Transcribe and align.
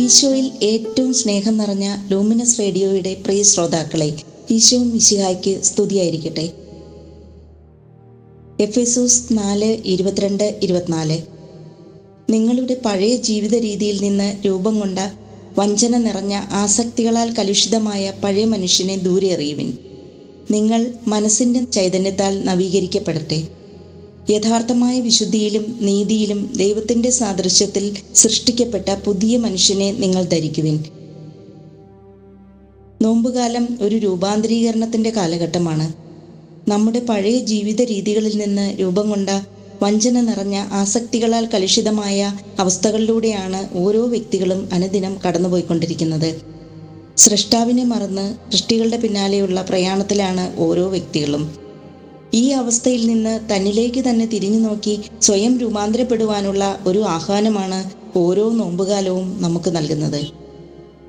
ഈശോയിൽ 0.00 0.52
ഏറ്റവും 0.62 1.14
സ്നേഹം 1.14 1.56
നിറഞ്ഞ 1.56 1.86
ലൂമിനസ് 2.10 2.58
റേഡിയോയുടെ 2.60 3.16
പ്രിയ 3.24 3.42
ശ്രോതാക്കളെ 3.42 4.10
ഈശോ 4.50 4.78
മിശിഹായ്ക്ക് 4.78 5.62
സ്തുതിയായിരിക്കട്ടെ. 5.62 6.52
എഫെസൂസ് 8.60 9.22
നാല് 9.32 9.78
ഇരുപത്തിരണ്ട് 9.84 10.58
ഇരുപത്തിനാല്. 10.62 11.20
നിങ്ങളുടെ 12.30 12.80
പഴയ 12.84 13.16
ജീവിത 13.16 13.54
രീതിയിൽ 13.54 14.02
നിന്ന് 14.02 14.46
രൂപം 14.46 14.80
കൊണ്ട 14.80 14.98
വഞ്ചന 15.58 15.96
നിറഞ്ഞ 15.96 16.34
ആസക്തികളാൽ 16.34 17.34
കലുഷിതമായ 17.38 18.12
പഴയ 18.24 18.44
മനുഷ്യനെ 18.44 18.96
ദൂരെ 18.96 19.28
എറിയുവിൻ. 19.28 19.72
നിങ്ങൾ 20.50 20.94
മനസ്സിന്റെ 21.06 21.64
ചൈതന്യത്താൽ 21.64 22.44
നവീകരിക്കപ്പെടട്ടെ. 22.44 23.48
യഥാർത്ഥമായ 24.30 25.00
വിശുദ്ധിയിലും 25.00 25.78
നീതിയിലും 25.80 26.52
ദൈവത്തിന്റെ 26.56 27.10
സാദൃശ്യത്തിൽ 27.10 27.96
സൃഷ്ടിക്കപ്പെട്ട 28.14 28.94
പുതിയ 28.94 29.36
മനുഷ്യനെ 29.36 29.92
നിങ്ങൾ 29.92 30.24
ധരിക്കുവിൻ. 30.24 30.84
നോമ്പുകാലം 33.00 33.78
ഒരു 33.80 33.96
രൂപാന്തരീകരണത്തിന്റെ 33.96 35.10
കാലഘട്ടമാണ്. 35.10 35.86
നമ്മുടെ 36.68 37.00
പഴയ 37.00 37.38
ജീവിത 37.38 37.82
രീതികളിൽ 37.82 38.38
നിന്ന് 38.38 38.80
രൂപം 38.80 39.10
കൊണ്ട 39.10 39.30
വഞ്ചന 39.82 40.20
നിറഞ്ഞ 40.20 40.56
ആസക്തികളാൽ 40.72 41.44
കലുഷിതമായ 41.54 42.18
അവസ്ഥകളിലൂടെയാണ് 42.58 43.68
ഓരോ 43.74 44.02
വ്യക്തികളും 44.06 44.68
അനുദിനം 44.72 45.20
കടന്നുപോയിക്കൊണ്ടിരിക്കുന്നത്. 45.24 46.30
സൃഷ്ടാവിനെ 47.16 47.84
മറന്ന് 47.84 48.26
സൃഷ്ടികളുടെ 48.52 48.96
പിന്നാലെയുള്ള 48.96 49.62
പ്രയാണത്തിലാണ് 49.62 50.44
ഓരോ 50.58 50.88
വ്യക്തികളും. 50.88 51.42
ഈ 52.34 52.50
അവസ്ഥയിൽ 52.50 53.06
നിന്ന് 53.06 53.40
തന്നിലേക്ക് 53.52 54.00
തന്നെ 54.08 54.26
തിരിഞ്ഞു 54.26 54.58
നോക്കി 54.58 54.94
സ്വയം 55.22 55.58
രൂപാന്തരപ്പെടുവാനുള്ള 55.58 56.78
ഒരു 56.86 56.98
ആഹ്വാനമാണ് 56.98 57.80
ഓരോ 58.18 58.50
നോമ്പുകാലവും 58.50 59.26
നമുക്ക് 59.40 59.76
നൽകുന്നത്. 59.76 60.20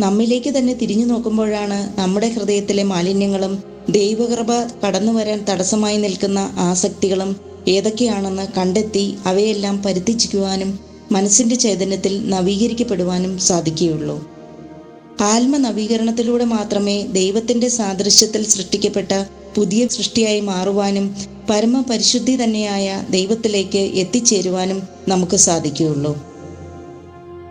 നമ്മിലേക്ക് 0.00 0.58
തന്നെ 0.58 0.74
തിരിഞ്ഞു 0.74 1.04
നോക്കുമ്പോഴാണ് 1.04 2.00
നമ്മുടെ 2.00 2.28
ഹൃദയത്തിലെ 2.28 2.82
മാലിന്യങ്ങളും 2.82 3.62
ദൈവകൃപ 3.90 4.52
കടന്നു 4.86 5.12
വരാൻ 5.12 5.44
തടസ്സമായി 5.50 5.96
നിൽക്കുന്ന 5.96 6.54
ആസക്തികളും 6.58 7.36
ഏതൊക്കെയാണെന്ന് 7.68 8.46
കണ്ടെത്തി 8.58 9.14
അവയെല്ലാം 9.26 9.82
പരിത്യജിക്കുവാനും 9.82 10.78
മനസ്സിന്റെ 11.12 11.54
ചൈതന്യത്തിൽ 11.54 12.30
നവീകരിക്കപ്പെടുവാനും 12.30 13.38
സാധിക്കുകയുള്ളൂ. 13.38 14.28
ആത്മ 15.20 15.56
നവീകരണത്തിലൂടെ 15.56 16.44
മാത്രമേ 16.44 17.02
ദൈവത്തിന്റെ 17.02 17.68
സാദൃശ്യത്തിൽ 17.68 18.44
സൃഷ്ടിക്കപ്പെട്ട 18.44 19.12
പുതിയ 19.54 19.86
സൃഷ്ടിയായി 19.86 20.40
മാറുവാനും 20.40 21.16
പരമപരിശുദ്ധി 21.50 22.44
തന്നെയായ 22.44 23.02
ദൈവത്തിലേക്ക് 23.10 23.78
എത്തിച്ചേരുവാനും 23.78 24.82
നമുക്ക് 25.08 25.36
സാധിക്കുകയുള്ളൂ. 25.36 26.31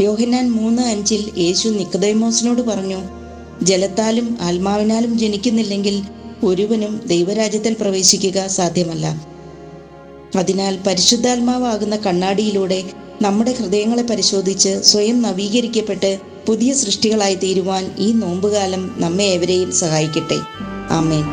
യോഹന്നാൻ 0.00 0.50
മൂന്ന് 0.50 0.82
അഞ്ചിൽ 0.82 1.30
യേശു 1.38 1.68
നിക്കതൈമോസിനോട് 1.68 2.62
പറഞ്ഞു 2.62 2.98
ജലത്താലും 3.62 4.38
ആത്മാവിനാലും 4.42 5.18
ജനിക്കുന്നില്ലെങ്കിൽ 5.18 6.02
ഒരുവനും 6.44 7.00
ദൈവരാജ്യത്തിൽ 7.06 7.76
പ്രവേശിക്കുക 7.80 8.46
സാധ്യമല്ല. 8.46 9.06
അതിനാൽ 10.36 10.78
പരിശുദ്ധാത്മാവാകുന്ന 10.86 11.96
കണ്ണാടിയിലൂടെ 11.96 12.84
നമ്മുടെ 13.22 13.52
ഹൃദയങ്ങളെ 13.52 14.02
പരിശോധിച്ച് 14.02 14.82
സ്വയം 14.82 15.22
നവീകരിക്കപ്പെട്ട് 15.22 16.18
പുതിയ 16.46 16.74
സൃഷ്ടികളായി 16.74 17.34
തീരുവാൻ 17.34 17.94
ഈ 17.98 18.12
നോമ്പുകാലം 18.12 18.94
നമ്മെ 18.98 19.24
ഏവരെയും 19.24 19.72
സഹായിക്കട്ടെ. 19.72 20.38
ആമേൻ. 20.90 21.24